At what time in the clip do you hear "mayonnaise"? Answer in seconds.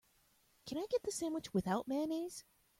1.87-2.43